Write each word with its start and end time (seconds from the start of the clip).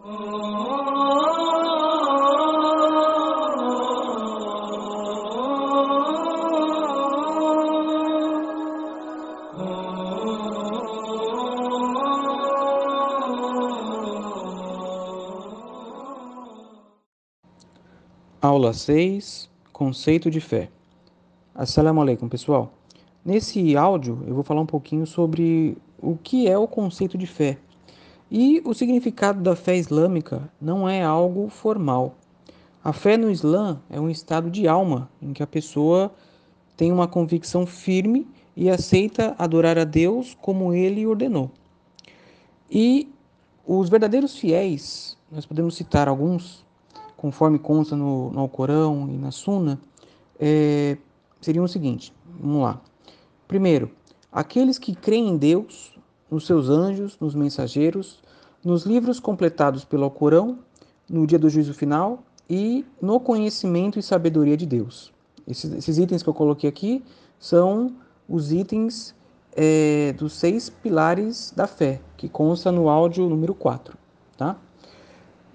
Aula 0.00 0.12
6 18.72 19.50
Conceito 19.72 20.30
de 20.30 20.40
fé. 20.40 20.70
Assalamu 21.52 22.00
alaikum, 22.00 22.28
pessoal. 22.28 22.72
Nesse 23.24 23.76
áudio 23.76 24.22
eu 24.28 24.34
vou 24.36 24.44
falar 24.44 24.60
um 24.60 24.66
pouquinho 24.66 25.04
sobre 25.04 25.76
o 26.00 26.16
que 26.16 26.46
é 26.46 26.56
o 26.56 26.68
conceito 26.68 27.18
de 27.18 27.26
fé. 27.26 27.58
E 28.30 28.60
o 28.64 28.74
significado 28.74 29.42
da 29.42 29.56
fé 29.56 29.76
islâmica 29.76 30.50
não 30.60 30.88
é 30.88 31.02
algo 31.02 31.48
formal. 31.48 32.14
A 32.84 32.92
fé 32.92 33.16
no 33.16 33.30
Islã 33.30 33.80
é 33.90 33.98
um 34.00 34.10
estado 34.10 34.50
de 34.50 34.68
alma 34.68 35.10
em 35.20 35.32
que 35.32 35.42
a 35.42 35.46
pessoa 35.46 36.12
tem 36.76 36.92
uma 36.92 37.08
convicção 37.08 37.66
firme 37.66 38.26
e 38.56 38.70
aceita 38.70 39.34
adorar 39.38 39.78
a 39.78 39.84
Deus 39.84 40.36
como 40.40 40.72
ele 40.72 41.06
ordenou. 41.06 41.50
E 42.70 43.10
os 43.66 43.88
verdadeiros 43.88 44.36
fiéis, 44.36 45.16
nós 45.30 45.44
podemos 45.44 45.74
citar 45.74 46.08
alguns, 46.08 46.64
conforme 47.16 47.58
consta 47.58 47.96
no, 47.96 48.30
no 48.30 48.40
Alcorão 48.40 49.08
e 49.10 49.16
na 49.16 49.30
Sunna, 49.30 49.80
é, 50.38 50.96
seriam 51.40 51.64
o 51.64 51.68
seguinte: 51.68 52.14
vamos 52.38 52.62
lá. 52.62 52.80
Primeiro, 53.46 53.90
aqueles 54.30 54.78
que 54.78 54.94
creem 54.94 55.28
em 55.28 55.36
Deus, 55.36 55.97
nos 56.30 56.46
seus 56.46 56.68
anjos, 56.68 57.18
nos 57.20 57.34
mensageiros, 57.34 58.22
nos 58.64 58.84
livros 58.84 59.20
completados 59.20 59.84
pelo 59.84 60.04
Alcorão, 60.04 60.58
no 61.08 61.26
dia 61.26 61.38
do 61.38 61.48
juízo 61.48 61.72
final 61.72 62.22
e 62.48 62.84
no 63.00 63.18
conhecimento 63.20 63.98
e 63.98 64.02
sabedoria 64.02 64.56
de 64.56 64.66
Deus. 64.66 65.12
Esses, 65.46 65.72
esses 65.72 65.98
itens 65.98 66.22
que 66.22 66.28
eu 66.28 66.34
coloquei 66.34 66.68
aqui 66.68 67.02
são 67.38 67.94
os 68.28 68.52
itens 68.52 69.14
é, 69.56 70.12
dos 70.12 70.34
seis 70.34 70.68
pilares 70.68 71.52
da 71.56 71.66
fé, 71.66 72.00
que 72.16 72.28
consta 72.28 72.70
no 72.70 72.88
áudio 72.88 73.28
número 73.28 73.54
4, 73.54 73.96
tá? 74.36 74.56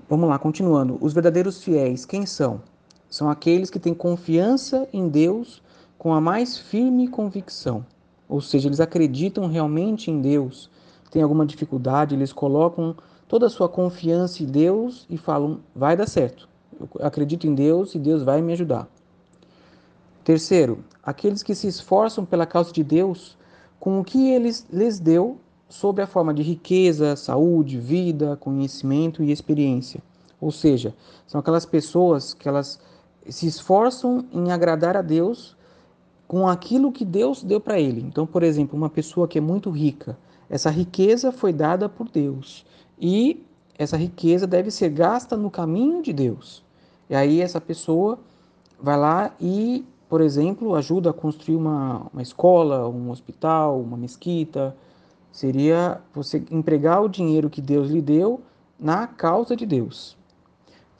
Vamos 0.09 0.27
lá, 0.27 0.37
continuando. 0.37 0.97
Os 0.99 1.13
verdadeiros 1.13 1.63
fiéis, 1.63 2.05
quem 2.05 2.25
são? 2.25 2.61
São 3.09 3.29
aqueles 3.29 3.69
que 3.69 3.79
têm 3.79 3.93
confiança 3.93 4.87
em 4.91 5.07
Deus 5.07 5.61
com 5.97 6.13
a 6.13 6.19
mais 6.19 6.57
firme 6.57 7.07
convicção. 7.07 7.85
Ou 8.27 8.41
seja, 8.41 8.67
eles 8.67 8.79
acreditam 8.79 9.47
realmente 9.47 10.09
em 10.09 10.21
Deus. 10.21 10.69
Tem 11.11 11.21
alguma 11.21 11.45
dificuldade, 11.45 12.15
eles 12.15 12.33
colocam 12.33 12.95
toda 13.27 13.47
a 13.47 13.49
sua 13.49 13.69
confiança 13.69 14.43
em 14.43 14.45
Deus 14.45 15.05
e 15.09 15.17
falam: 15.17 15.59
vai 15.75 15.95
dar 15.95 16.07
certo. 16.07 16.49
Eu 16.79 16.87
acredito 17.05 17.45
em 17.45 17.53
Deus 17.53 17.93
e 17.95 17.99
Deus 17.99 18.23
vai 18.23 18.41
me 18.41 18.53
ajudar. 18.53 18.87
Terceiro, 20.23 20.83
aqueles 21.03 21.43
que 21.43 21.53
se 21.53 21.67
esforçam 21.67 22.25
pela 22.25 22.45
causa 22.45 22.71
de 22.71 22.83
Deus 22.83 23.37
com 23.79 23.99
o 23.99 24.03
que 24.03 24.31
ele 24.31 24.49
lhes 24.71 24.99
deu 24.99 25.37
sob 25.67 26.01
a 26.01 26.07
forma 26.07 26.33
de 26.33 26.41
riqueza, 26.41 27.15
saúde, 27.15 27.79
vida, 27.79 28.37
conhecimento 28.37 29.23
e 29.23 29.31
experiência. 29.31 30.01
Ou 30.39 30.51
seja, 30.51 30.93
são 31.25 31.39
aquelas 31.39 31.65
pessoas 31.65 32.33
que 32.33 32.47
elas 32.47 32.79
se 33.27 33.47
esforçam 33.47 34.25
em 34.31 34.51
agradar 34.51 34.95
a 34.95 35.01
Deus 35.01 35.55
com 36.27 36.47
aquilo 36.47 36.91
que 36.91 37.05
Deus 37.05 37.43
deu 37.43 37.59
para 37.59 37.79
ele. 37.79 38.01
Então, 38.01 38.25
por 38.25 38.43
exemplo, 38.43 38.77
uma 38.77 38.89
pessoa 38.89 39.27
que 39.27 39.37
é 39.37 39.41
muito 39.41 39.69
rica, 39.69 40.17
essa 40.49 40.69
riqueza 40.69 41.31
foi 41.31 41.51
dada 41.51 41.87
por 41.89 42.09
Deus 42.09 42.65
e 42.99 43.43
essa 43.77 43.97
riqueza 43.97 44.45
deve 44.45 44.69
ser 44.69 44.89
gasta 44.89 45.35
no 45.35 45.49
caminho 45.49 46.01
de 46.01 46.13
Deus. 46.13 46.63
E 47.09 47.15
aí 47.15 47.41
essa 47.41 47.59
pessoa 47.59 48.19
vai 48.81 48.97
lá 48.97 49.33
e, 49.39 49.85
por 50.07 50.21
exemplo, 50.21 50.75
ajuda 50.75 51.09
a 51.09 51.13
construir 51.13 51.55
uma, 51.55 52.07
uma 52.13 52.21
escola, 52.21 52.87
um 52.87 53.09
hospital, 53.09 53.79
uma 53.79 53.97
mesquita, 53.97 54.75
Seria 55.33 55.99
você 56.13 56.45
empregar 56.51 57.01
o 57.03 57.09
dinheiro 57.09 57.49
que 57.49 57.59
Deus 57.59 57.89
lhe 57.89 58.03
deu 58.03 58.39
na 58.79 59.07
causa 59.07 59.55
de 59.55 59.65
Deus. 59.65 60.15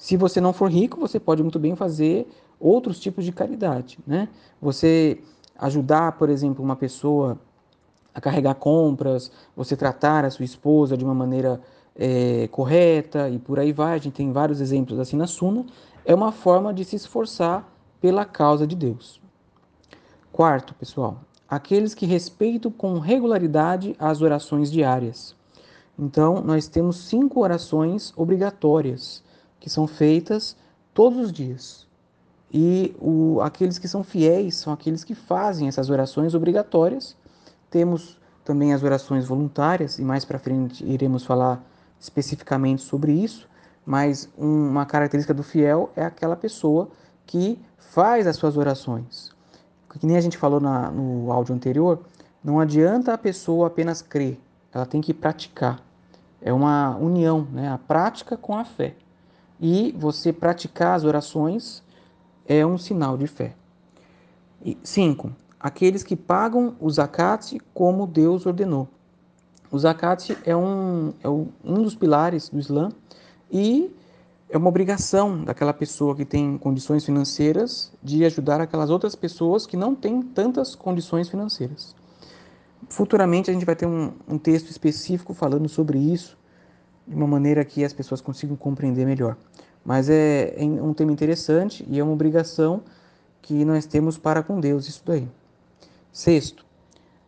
Se 0.03 0.17
você 0.17 0.41
não 0.41 0.51
for 0.51 0.69
rico, 0.69 0.99
você 0.99 1.17
pode 1.17 1.41
muito 1.41 1.57
bem 1.57 1.77
fazer 1.77 2.27
outros 2.59 2.99
tipos 2.99 3.23
de 3.23 3.31
caridade, 3.31 3.97
né? 4.05 4.27
Você 4.61 5.23
ajudar, 5.57 6.17
por 6.17 6.29
exemplo, 6.29 6.61
uma 6.61 6.75
pessoa 6.75 7.39
a 8.13 8.19
carregar 8.19 8.55
compras, 8.55 9.31
você 9.55 9.77
tratar 9.77 10.25
a 10.25 10.29
sua 10.29 10.43
esposa 10.43 10.97
de 10.97 11.05
uma 11.05 11.13
maneira 11.13 11.61
é, 11.95 12.49
correta 12.51 13.29
e 13.29 13.39
por 13.39 13.57
aí 13.57 13.71
vai. 13.71 13.93
A 13.93 13.97
gente 13.97 14.11
tem 14.11 14.33
vários 14.33 14.59
exemplos 14.59 14.99
assim 14.99 15.15
na 15.15 15.25
Suna. 15.25 15.65
É 16.03 16.13
uma 16.13 16.33
forma 16.33 16.73
de 16.73 16.83
se 16.83 16.97
esforçar 16.97 17.65
pela 18.01 18.25
causa 18.25 18.67
de 18.67 18.75
Deus. 18.75 19.21
Quarto, 20.33 20.73
pessoal, 20.73 21.21
aqueles 21.47 21.93
que 21.95 22.05
respeitam 22.05 22.69
com 22.69 22.99
regularidade 22.99 23.95
as 23.97 24.21
orações 24.21 24.69
diárias. 24.69 25.33
Então, 25.97 26.41
nós 26.41 26.67
temos 26.67 26.97
cinco 26.97 27.39
orações 27.39 28.11
obrigatórias 28.17 29.23
que 29.63 29.69
são 29.69 29.87
feitas 29.87 30.55
todos 30.93 31.17
os 31.17 31.31
dias. 31.31 31.87
E 32.51 32.93
o, 32.99 33.39
aqueles 33.41 33.79
que 33.79 33.87
são 33.87 34.03
fiéis 34.03 34.55
são 34.55 34.73
aqueles 34.73 35.03
que 35.03 35.15
fazem 35.15 35.67
essas 35.67 35.89
orações 35.89 36.35
obrigatórias. 36.35 37.15
Temos 37.71 38.19
também 38.43 38.73
as 38.73 38.83
orações 38.83 39.25
voluntárias, 39.25 39.97
e 39.97 40.03
mais 40.03 40.25
para 40.25 40.37
frente 40.37 40.85
iremos 40.85 41.25
falar 41.25 41.63
especificamente 41.97 42.81
sobre 42.81 43.13
isso. 43.13 43.49
Mas 43.85 44.29
uma 44.37 44.85
característica 44.85 45.33
do 45.33 45.43
fiel 45.43 45.89
é 45.95 46.03
aquela 46.03 46.35
pessoa 46.35 46.89
que 47.25 47.57
faz 47.79 48.27
as 48.27 48.35
suas 48.35 48.57
orações 48.57 49.33
que 49.99 50.07
nem 50.07 50.17
a 50.17 50.21
gente 50.21 50.37
falou 50.37 50.59
na, 50.59 50.89
no 50.89 51.31
áudio 51.31 51.53
anterior, 51.53 51.99
não 52.43 52.59
adianta 52.59 53.13
a 53.13 53.17
pessoa 53.17 53.67
apenas 53.67 54.01
crer, 54.01 54.39
ela 54.73 54.85
tem 54.85 55.01
que 55.01 55.13
praticar. 55.13 55.81
É 56.41 56.51
uma 56.51 56.95
união, 56.97 57.47
né? 57.51 57.69
a 57.69 57.77
prática 57.77 58.35
com 58.35 58.57
a 58.57 58.65
fé. 58.65 58.95
E 59.65 59.95
você 59.97 60.33
praticar 60.33 60.93
as 60.93 61.05
orações 61.05 61.81
é 62.45 62.65
um 62.65 62.77
sinal 62.77 63.17
de 63.17 63.27
fé. 63.27 63.55
E, 64.61 64.77
cinco, 64.83 65.33
aqueles 65.57 66.03
que 66.03 66.17
pagam 66.17 66.75
o 66.81 66.89
zakat 66.89 67.57
como 67.73 68.05
Deus 68.05 68.45
ordenou. 68.45 68.89
O 69.71 69.79
zakat 69.79 70.37
é 70.43 70.53
um, 70.53 71.13
é 71.23 71.29
um 71.29 71.81
dos 71.81 71.95
pilares 71.95 72.49
do 72.49 72.59
Islã 72.59 72.89
e 73.49 73.89
é 74.49 74.57
uma 74.57 74.67
obrigação 74.67 75.45
daquela 75.45 75.73
pessoa 75.73 76.13
que 76.13 76.25
tem 76.25 76.57
condições 76.57 77.05
financeiras 77.05 77.89
de 78.03 78.25
ajudar 78.25 78.59
aquelas 78.59 78.89
outras 78.89 79.15
pessoas 79.15 79.65
que 79.65 79.77
não 79.77 79.95
têm 79.95 80.21
tantas 80.21 80.75
condições 80.75 81.29
financeiras. 81.29 81.95
Futuramente 82.89 83.49
a 83.49 83.53
gente 83.53 83.65
vai 83.65 83.77
ter 83.77 83.85
um, 83.85 84.11
um 84.27 84.37
texto 84.37 84.69
específico 84.69 85.33
falando 85.33 85.69
sobre 85.69 85.97
isso, 85.97 86.37
de 87.07 87.15
uma 87.15 87.27
maneira 87.27 87.63
que 87.65 87.83
as 87.83 87.93
pessoas 87.93 88.21
consigam 88.21 88.55
compreender 88.55 89.05
melhor. 89.05 89.37
Mas 89.83 90.09
é, 90.09 90.53
é 90.57 90.63
um 90.63 90.93
tema 90.93 91.11
interessante 91.11 91.85
e 91.89 91.99
é 91.99 92.03
uma 92.03 92.13
obrigação 92.13 92.81
que 93.41 93.65
nós 93.65 93.85
temos 93.85 94.17
para 94.17 94.41
com 94.41 94.59
Deus, 94.59 94.87
isso 94.87 95.03
daí. 95.05 95.27
Sexto, 96.11 96.65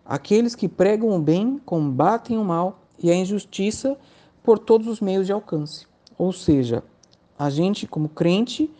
aqueles 0.05 0.55
que 0.55 0.69
pregam 0.69 1.09
o 1.09 1.19
bem 1.19 1.59
combatem 1.65 2.37
o 2.37 2.43
mal 2.43 2.79
e 2.97 3.11
a 3.11 3.15
injustiça 3.15 3.97
por 4.41 4.57
todos 4.57 4.87
os 4.87 5.01
meios 5.01 5.25
de 5.25 5.33
alcance. 5.33 5.85
Ou 6.17 6.31
seja, 6.31 6.83
a 7.37 7.49
gente, 7.49 7.85
como 7.85 8.07
crente, 8.07 8.71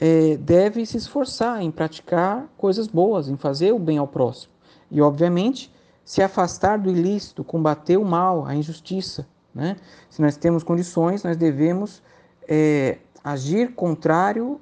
é, 0.00 0.36
deve 0.36 0.86
se 0.86 0.96
esforçar 0.96 1.60
em 1.60 1.70
praticar 1.70 2.48
coisas 2.56 2.86
boas, 2.86 3.28
em 3.28 3.36
fazer 3.36 3.72
o 3.72 3.78
bem 3.78 3.98
ao 3.98 4.06
próximo. 4.06 4.52
E, 4.90 5.00
obviamente, 5.00 5.72
se 6.04 6.22
afastar 6.22 6.78
do 6.78 6.90
ilícito, 6.90 7.42
combater 7.42 7.96
o 7.96 8.04
mal, 8.04 8.46
a 8.46 8.54
injustiça. 8.54 9.26
Né? 9.54 9.76
Se 10.10 10.20
nós 10.20 10.36
temos 10.36 10.62
condições, 10.62 11.22
nós 11.22 11.36
devemos 11.36 12.02
é, 12.46 12.98
agir 13.22 13.74
contrário 13.74 14.60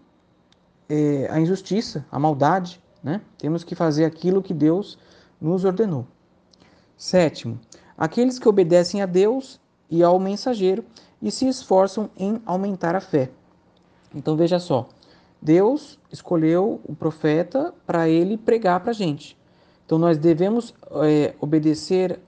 é, 0.88 1.28
à 1.30 1.40
injustiça, 1.40 2.06
à 2.10 2.18
maldade. 2.18 2.80
Né? 3.02 3.20
Temos 3.38 3.62
que 3.64 3.74
fazer 3.74 4.04
aquilo 4.04 4.42
que 4.42 4.54
Deus 4.54 4.98
nos 5.40 5.64
ordenou. 5.64 6.06
Sétimo, 6.96 7.60
aqueles 7.96 8.38
que 8.38 8.48
obedecem 8.48 9.02
a 9.02 9.06
Deus 9.06 9.60
e 9.90 10.02
ao 10.02 10.18
mensageiro 10.18 10.84
e 11.20 11.30
se 11.30 11.46
esforçam 11.46 12.10
em 12.16 12.40
aumentar 12.46 12.94
a 12.94 13.00
fé. 13.00 13.30
Então 14.14 14.36
veja 14.36 14.58
só, 14.58 14.88
Deus 15.40 15.98
escolheu 16.10 16.80
o 16.84 16.94
profeta 16.94 17.74
para 17.86 18.08
ele 18.08 18.36
pregar 18.36 18.80
para 18.80 18.90
a 18.90 18.94
gente. 18.94 19.36
Então 19.84 19.98
nós 19.98 20.18
devemos 20.18 20.74
é, 21.04 21.34
obedecer 21.40 22.18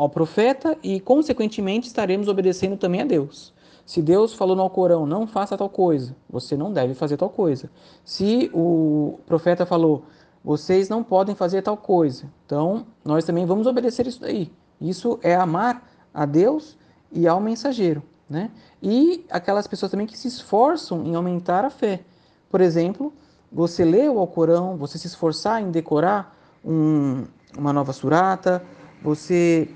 ao 0.00 0.08
profeta 0.08 0.78
e, 0.82 0.98
consequentemente, 0.98 1.86
estaremos 1.86 2.26
obedecendo 2.26 2.74
também 2.74 3.02
a 3.02 3.04
Deus. 3.04 3.52
Se 3.84 4.00
Deus 4.00 4.32
falou 4.32 4.56
no 4.56 4.62
Alcorão, 4.62 5.04
não 5.04 5.26
faça 5.26 5.58
tal 5.58 5.68
coisa, 5.68 6.16
você 6.26 6.56
não 6.56 6.72
deve 6.72 6.94
fazer 6.94 7.18
tal 7.18 7.28
coisa. 7.28 7.70
Se 8.02 8.50
o 8.54 9.18
profeta 9.26 9.66
falou, 9.66 10.04
vocês 10.42 10.88
não 10.88 11.04
podem 11.04 11.34
fazer 11.34 11.60
tal 11.60 11.76
coisa, 11.76 12.24
então 12.46 12.86
nós 13.04 13.26
também 13.26 13.44
vamos 13.44 13.66
obedecer 13.66 14.06
isso 14.06 14.22
daí. 14.22 14.50
Isso 14.80 15.18
é 15.22 15.34
amar 15.34 15.86
a 16.14 16.24
Deus 16.24 16.78
e 17.12 17.28
ao 17.28 17.38
mensageiro. 17.38 18.02
né? 18.26 18.50
E 18.82 19.26
aquelas 19.28 19.66
pessoas 19.66 19.90
também 19.90 20.06
que 20.06 20.16
se 20.16 20.28
esforçam 20.28 21.04
em 21.04 21.14
aumentar 21.14 21.62
a 21.62 21.68
fé. 21.68 22.00
Por 22.48 22.62
exemplo, 22.62 23.12
você 23.52 23.84
lê 23.84 24.08
o 24.08 24.18
Alcorão, 24.18 24.78
você 24.78 24.96
se 24.96 25.08
esforçar 25.08 25.60
em 25.60 25.70
decorar 25.70 26.34
um, 26.64 27.26
uma 27.58 27.70
nova 27.70 27.92
surata, 27.92 28.64
você 29.02 29.68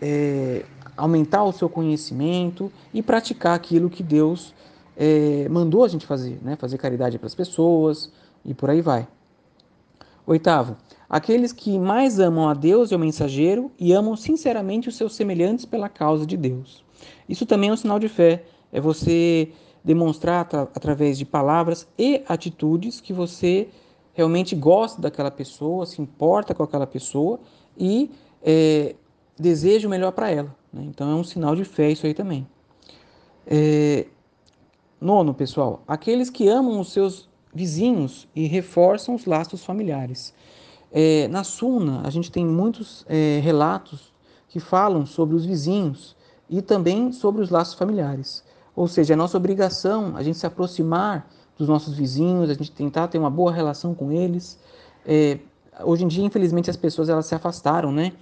é, 0.00 0.64
aumentar 0.96 1.44
o 1.44 1.52
seu 1.52 1.68
conhecimento 1.68 2.70
e 2.92 3.02
praticar 3.02 3.54
aquilo 3.54 3.90
que 3.90 4.02
Deus 4.02 4.54
é, 4.96 5.48
mandou 5.48 5.84
a 5.84 5.88
gente 5.88 6.06
fazer, 6.06 6.38
né? 6.42 6.56
Fazer 6.56 6.78
caridade 6.78 7.18
para 7.18 7.26
as 7.26 7.34
pessoas 7.34 8.12
e 8.44 8.54
por 8.54 8.70
aí 8.70 8.80
vai. 8.80 9.06
Oitavo, 10.26 10.76
aqueles 11.08 11.52
que 11.52 11.78
mais 11.78 12.20
amam 12.20 12.48
a 12.48 12.54
Deus 12.54 12.90
e 12.90 12.94
ao 12.94 13.00
mensageiro 13.00 13.70
e 13.78 13.92
amam 13.92 14.16
sinceramente 14.16 14.88
os 14.88 14.96
seus 14.96 15.14
semelhantes 15.14 15.64
pela 15.64 15.88
causa 15.88 16.26
de 16.26 16.36
Deus. 16.36 16.84
Isso 17.28 17.46
também 17.46 17.70
é 17.70 17.72
um 17.72 17.76
sinal 17.76 17.98
de 17.98 18.08
fé, 18.08 18.44
é 18.72 18.80
você 18.80 19.52
demonstrar 19.82 20.46
através 20.74 21.16
de 21.18 21.24
palavras 21.24 21.88
e 21.98 22.22
atitudes 22.28 23.00
que 23.00 23.12
você 23.12 23.68
realmente 24.12 24.54
gosta 24.54 25.00
daquela 25.00 25.30
pessoa, 25.30 25.86
se 25.86 26.00
importa 26.02 26.54
com 26.54 26.62
aquela 26.62 26.86
pessoa 26.86 27.40
e 27.76 28.10
é, 28.42 28.94
deseja 29.40 29.88
o 29.88 29.90
melhor 29.90 30.12
para 30.12 30.30
ela. 30.30 30.54
Né? 30.72 30.84
Então 30.86 31.10
é 31.10 31.14
um 31.14 31.24
sinal 31.24 31.56
de 31.56 31.64
fé 31.64 31.90
isso 31.90 32.06
aí 32.06 32.14
também. 32.14 32.46
É... 33.46 34.06
Nono, 35.00 35.32
pessoal, 35.32 35.82
aqueles 35.88 36.28
que 36.28 36.46
amam 36.46 36.78
os 36.78 36.92
seus 36.92 37.28
vizinhos 37.54 38.28
e 38.36 38.46
reforçam 38.46 39.14
os 39.14 39.24
laços 39.24 39.64
familiares. 39.64 40.34
É, 40.92 41.26
na 41.28 41.42
Suna, 41.42 42.02
a 42.04 42.10
gente 42.10 42.30
tem 42.30 42.44
muitos 42.44 43.04
é, 43.08 43.40
relatos 43.42 44.12
que 44.48 44.60
falam 44.60 45.06
sobre 45.06 45.34
os 45.34 45.46
vizinhos 45.46 46.16
e 46.50 46.60
também 46.60 47.12
sobre 47.12 47.40
os 47.40 47.48
laços 47.48 47.74
familiares. 47.74 48.44
Ou 48.76 48.86
seja, 48.88 49.14
é 49.14 49.16
nossa 49.16 49.36
obrigação 49.36 50.16
a 50.16 50.22
gente 50.22 50.36
se 50.36 50.46
aproximar 50.46 51.30
dos 51.56 51.68
nossos 51.68 51.94
vizinhos, 51.94 52.50
a 52.50 52.54
gente 52.54 52.72
tentar 52.72 53.08
ter 53.08 53.18
uma 53.18 53.30
boa 53.30 53.52
relação 53.52 53.94
com 53.94 54.10
eles. 54.10 54.58
É, 55.06 55.38
hoje 55.84 56.04
em 56.04 56.08
dia, 56.08 56.24
infelizmente, 56.24 56.70
as 56.70 56.76
pessoas 56.76 57.08
elas 57.08 57.26
se 57.26 57.34
afastaram, 57.34 57.92
né? 57.92 58.12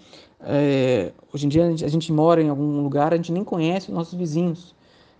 É, 0.40 1.12
hoje 1.32 1.46
em 1.46 1.48
dia 1.48 1.66
a 1.66 1.70
gente, 1.70 1.84
a 1.84 1.88
gente, 1.88 2.12
mora 2.12 2.40
em 2.40 2.48
algum 2.48 2.80
lugar, 2.82 3.12
a 3.12 3.16
gente 3.16 3.32
nem 3.32 3.42
conhece 3.42 3.88
os 3.88 3.94
nossos 3.94 4.14
vizinhos, 4.14 4.74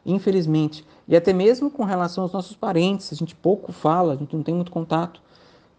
infelizmente. 0.06 0.85
E 1.06 1.17
até 1.17 1.32
mesmo 1.32 1.70
com 1.70 1.85
relação 1.85 2.23
aos 2.25 2.32
nossos 2.32 2.56
parentes, 2.56 3.12
a 3.12 3.17
gente 3.17 3.35
pouco 3.35 3.73
fala, 3.73 4.12
a 4.12 4.17
gente 4.17 4.35
não 4.35 4.43
tem 4.43 4.55
muito 4.55 4.70
contato. 4.70 5.20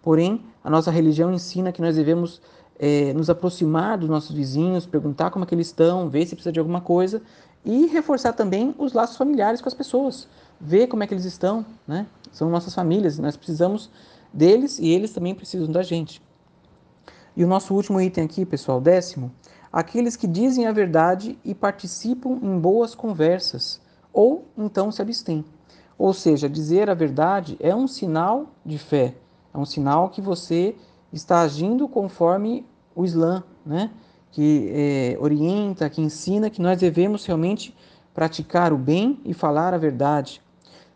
Porém, 0.02 0.42
a 0.64 0.70
nossa 0.70 0.92
religião 0.92 1.34
ensina 1.34 1.72
que 1.72 1.82
nós 1.82 1.96
devemos 1.96 2.42
é, 2.78 3.14
nos 3.14 3.30
aproximar 3.30 3.98
dos 3.98 4.10
nossos 4.10 4.36
vizinhos, 4.36 4.86
perguntar 4.86 5.30
como 5.32 5.44
é 5.44 5.48
que 5.48 5.54
eles 5.54 5.68
estão, 5.68 6.10
ver 6.10 6.26
se 6.26 6.36
precisa 6.36 6.52
de 6.52 6.60
alguma 6.60 6.82
coisa 6.82 7.22
e 7.66 7.88
reforçar 7.88 8.34
também 8.34 8.74
os 8.78 8.94
laços 8.94 9.18
familiares 9.18 9.62
com 9.62 9.68
as 9.68 9.74
pessoas, 9.74 10.28
ver 10.60 10.88
como 10.88 11.04
é 11.04 11.08
que 11.08 11.14
eles 11.14 11.26
estão, 11.26 11.66
né? 11.86 12.08
São 12.32 12.50
nossas 12.50 12.74
famílias, 12.74 13.20
nós 13.20 13.36
precisamos 13.36 13.90
deles 14.34 14.80
e 14.80 14.88
eles 14.90 15.12
também 15.12 15.36
precisam 15.36 15.70
da 15.70 15.84
gente. 15.84 16.22
E 17.40 17.44
o 17.46 17.48
nosso 17.48 17.74
último 17.74 18.02
item 18.02 18.26
aqui, 18.26 18.46
pessoal, 18.46 18.82
décimo, 18.82 19.32
aqueles 19.72 20.18
que 20.18 20.28
dizem 20.28 20.68
a 20.68 20.74
verdade 20.74 21.40
e 21.42 21.56
participam 21.56 22.38
em 22.44 22.60
boas 22.60 22.94
conversas, 22.94 23.80
ou 24.12 24.44
então 24.58 24.92
se 24.92 25.02
abstêm. 25.02 25.46
Ou 25.98 26.12
seja, 26.12 26.50
dizer 26.50 26.90
a 26.90 26.94
verdade 26.94 27.56
é 27.62 27.74
um 27.74 27.88
sinal 27.88 28.48
de 28.66 28.78
fé, 28.78 29.16
é 29.54 29.58
um 29.58 29.64
sinal 29.64 30.10
que 30.10 30.20
você 30.20 30.76
está 31.14 31.40
agindo 31.40 31.88
conforme 31.88 32.66
o 32.94 33.06
Islã, 33.06 33.42
né? 33.66 33.90
que 34.32 34.70
é, 34.74 35.18
orienta, 35.18 35.90
que 35.90 36.02
ensina 36.02 36.50
que 36.50 36.62
nós 36.62 36.78
devemos 36.78 37.26
realmente 37.26 37.74
praticar 38.14 38.74
o 38.74 38.78
bem 38.78 39.18
e 39.24 39.34
falar 39.34 39.74
a 39.74 39.78
verdade. 39.78 40.42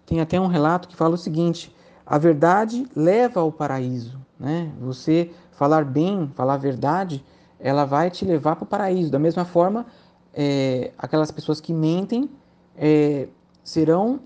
Tem 0.05 0.19
até 0.19 0.41
um 0.41 0.47
relato 0.47 0.89
que 0.89 0.95
fala 0.97 1.15
o 1.15 1.17
seguinte: 1.17 1.73
a 2.05 2.17
verdade 2.17 2.85
leva 2.93 3.39
ao 3.39 3.49
paraíso. 3.49 4.19
Né? 4.37 4.69
Você 4.81 5.31
falar 5.53 5.85
bem, 5.85 6.31
falar 6.35 6.55
a 6.55 6.57
verdade, 6.57 7.23
ela 7.59 7.85
vai 7.85 8.09
te 8.09 8.25
levar 8.25 8.55
para 8.55 8.63
o 8.63 8.67
paraíso. 8.67 9.11
Da 9.11 9.19
mesma 9.19 9.45
forma, 9.45 9.85
é, 10.33 10.91
aquelas 10.97 11.31
pessoas 11.31 11.61
que 11.61 11.73
mentem 11.73 12.29
é, 12.75 13.27
serão, 13.63 14.19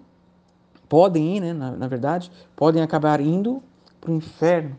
podem 0.89 1.37
ir, 1.37 1.41
né, 1.41 1.53
na, 1.53 1.71
na 1.71 1.87
verdade, 1.87 2.31
podem 2.55 2.81
acabar 2.81 3.19
indo 3.19 3.61
para 3.99 4.11
o 4.11 4.13
inferno. 4.13 4.75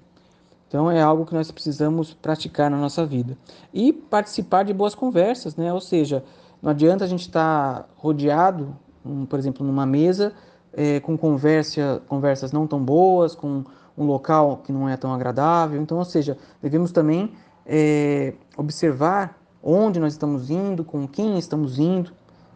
Então 0.66 0.90
é 0.90 1.00
algo 1.00 1.24
que 1.24 1.34
nós 1.34 1.50
precisamos 1.50 2.12
praticar 2.12 2.70
na 2.70 2.76
nossa 2.76 3.04
vida. 3.06 3.36
E 3.72 3.92
participar 3.92 4.64
de 4.64 4.74
boas 4.74 4.94
conversas, 4.94 5.56
né? 5.56 5.72
Ou 5.72 5.80
seja, 5.80 6.22
não 6.60 6.70
adianta 6.70 7.04
a 7.04 7.08
gente 7.08 7.22
estar 7.22 7.82
tá 7.82 7.88
rodeado, 7.96 8.76
um, 9.04 9.24
por 9.24 9.38
exemplo, 9.38 9.66
numa 9.66 9.86
mesa 9.86 10.34
é, 10.72 11.00
com 11.00 11.16
conversa, 11.16 12.02
conversas 12.06 12.52
não 12.52 12.66
tão 12.66 12.82
boas, 12.82 13.34
com 13.34 13.64
um 13.98 14.06
local 14.06 14.62
que 14.64 14.72
não 14.72 14.88
é 14.88 14.96
tão 14.96 15.12
agradável. 15.12 15.80
Então, 15.80 15.98
ou 15.98 16.04
seja, 16.04 16.38
devemos 16.62 16.92
também 16.92 17.32
é, 17.66 18.32
observar 18.56 19.38
onde 19.62 19.98
nós 19.98 20.12
estamos 20.12 20.50
indo, 20.50 20.84
com 20.84 21.06
quem 21.06 21.38
estamos 21.38 21.78
indo 21.78 22.12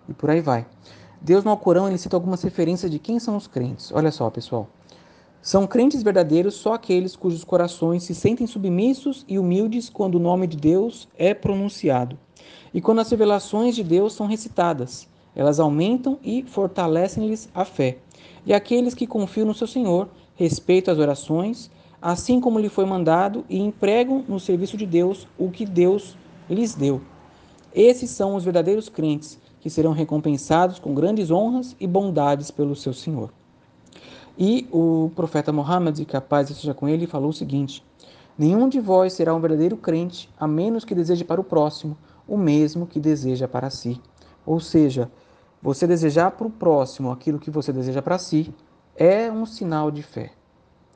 e 0.08 0.14
por 0.14 0.30
aí 0.30 0.40
vai. 0.40 0.66
Deus 1.20 1.44
no 1.44 1.50
Alcorão 1.50 1.88
ele 1.88 1.98
cita 1.98 2.16
algumas 2.16 2.42
referências 2.42 2.90
de 2.90 2.98
quem 2.98 3.18
são 3.18 3.36
os 3.36 3.46
crentes. 3.46 3.92
Olha 3.92 4.10
só, 4.10 4.30
pessoal. 4.30 4.68
São 5.40 5.66
crentes 5.66 6.02
verdadeiros 6.02 6.54
só 6.54 6.74
aqueles 6.74 7.16
cujos 7.16 7.42
corações 7.42 8.04
se 8.04 8.14
sentem 8.14 8.46
submissos 8.46 9.24
e 9.28 9.38
humildes 9.38 9.90
quando 9.90 10.14
o 10.14 10.20
nome 10.20 10.46
de 10.46 10.56
Deus 10.56 11.08
é 11.18 11.34
pronunciado. 11.34 12.16
E 12.72 12.80
quando 12.80 13.00
as 13.00 13.10
revelações 13.10 13.74
de 13.74 13.82
Deus 13.82 14.14
são 14.14 14.26
recitadas, 14.26 15.08
elas 15.34 15.58
aumentam 15.58 16.18
e 16.22 16.44
fortalecem-lhes 16.44 17.48
a 17.54 17.64
fé. 17.64 17.98
E 18.46 18.52
aqueles 18.52 18.94
que 18.94 19.06
confiam 19.06 19.46
no 19.46 19.54
seu 19.54 19.66
Senhor, 19.66 20.08
respeitam 20.34 20.92
as 20.92 20.98
orações, 20.98 21.70
assim 22.00 22.40
como 22.40 22.58
lhe 22.58 22.68
foi 22.68 22.84
mandado, 22.84 23.44
e 23.48 23.58
empregam 23.58 24.24
no 24.26 24.40
serviço 24.40 24.76
de 24.76 24.86
Deus 24.86 25.28
o 25.38 25.50
que 25.50 25.64
Deus 25.64 26.16
lhes 26.48 26.74
deu. 26.74 27.00
Esses 27.74 28.10
são 28.10 28.34
os 28.34 28.44
verdadeiros 28.44 28.88
crentes, 28.88 29.38
que 29.60 29.70
serão 29.70 29.92
recompensados 29.92 30.78
com 30.78 30.94
grandes 30.94 31.30
honras 31.30 31.76
e 31.78 31.86
bondades 31.86 32.50
pelo 32.50 32.74
seu 32.74 32.92
Senhor. 32.92 33.32
E 34.36 34.66
o 34.72 35.10
profeta 35.14 35.52
Muhammad, 35.52 36.04
que 36.04 36.16
a 36.16 36.20
paz 36.20 36.50
esteja 36.50 36.74
com 36.74 36.88
ele, 36.88 37.06
falou 37.06 37.30
o 37.30 37.34
seguinte: 37.34 37.84
Nenhum 38.36 38.68
de 38.68 38.80
vós 38.80 39.12
será 39.12 39.34
um 39.34 39.40
verdadeiro 39.40 39.76
crente, 39.76 40.28
a 40.38 40.46
menos 40.46 40.84
que 40.84 40.94
deseje 40.94 41.22
para 41.22 41.40
o 41.40 41.44
próximo 41.44 41.96
o 42.26 42.36
mesmo 42.36 42.86
que 42.86 42.98
deseja 42.98 43.46
para 43.46 43.68
si. 43.68 44.00
Ou 44.44 44.58
seja, 44.58 45.10
você 45.60 45.86
desejar 45.86 46.30
para 46.32 46.46
o 46.46 46.50
próximo 46.50 47.10
aquilo 47.10 47.38
que 47.38 47.50
você 47.50 47.72
deseja 47.72 48.02
para 48.02 48.18
si 48.18 48.52
é 48.96 49.30
um 49.30 49.46
sinal 49.46 49.90
de 49.90 50.02
fé. 50.02 50.32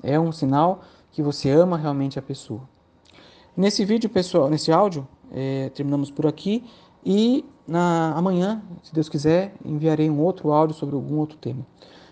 É 0.02 0.18
um 0.18 0.32
sinal 0.32 0.82
que 1.10 1.22
você 1.22 1.50
ama 1.50 1.76
realmente 1.76 2.18
a 2.18 2.22
pessoa. 2.22 2.62
Nesse 3.56 3.84
vídeo, 3.84 4.10
pessoal, 4.10 4.50
nesse 4.50 4.70
áudio, 4.70 5.06
é, 5.32 5.70
terminamos 5.70 6.10
por 6.10 6.26
aqui 6.26 6.64
e 7.04 7.44
na 7.66 8.12
amanhã, 8.12 8.62
se 8.82 8.94
Deus 8.94 9.08
quiser, 9.08 9.54
enviarei 9.64 10.08
um 10.10 10.20
outro 10.20 10.52
áudio 10.52 10.76
sobre 10.76 10.94
algum 10.94 11.16
outro 11.16 11.38
tema. 11.38 11.66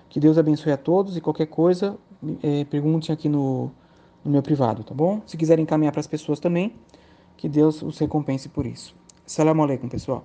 Que 0.09 0.19
Deus 0.19 0.39
abençoe 0.39 0.73
a 0.73 0.77
todos 0.77 1.17
e 1.17 1.21
qualquer 1.21 1.47
coisa, 1.47 1.97
é, 2.43 2.65
pergunte 2.65 3.13
aqui 3.13 3.29
no, 3.29 3.71
no 4.25 4.31
meu 4.31 4.43
privado, 4.43 4.83
tá 4.83 4.95
bom? 4.95 5.21
Se 5.27 5.37
quiserem 5.37 5.65
encaminhar 5.65 5.93
para 5.93 6.01
as 6.01 6.07
pessoas 6.07 6.41
também, 6.41 6.75
que 7.37 7.49
Deus 7.49 7.83
os 7.83 7.99
recompense 7.99 8.49
por 8.49 8.67
isso. 8.67 8.95
Salam 9.27 9.61
aleikum, 9.63 9.89
pessoal. 9.89 10.25